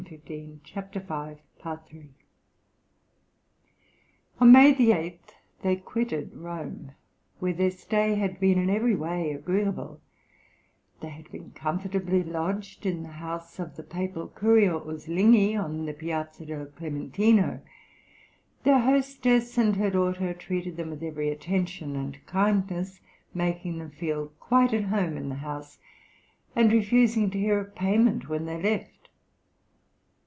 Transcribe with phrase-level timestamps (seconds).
[0.09, 2.09] {THE ITALIAN TOUR.} (122)
[4.41, 6.93] On May 8, they quitted Rome,
[7.37, 10.01] where their stay had been in every way agreeable;
[11.01, 15.93] they had been comfortably lodged in the house of the Papal courier Uslinghi, on the
[15.93, 17.61] Piazza del Clementino;
[18.63, 23.01] their hostess and her daughter treated them with every attention and kindness,
[23.35, 25.77] making them feel quite at home in the house,
[26.55, 28.87] and refusing to hear of payment when they left.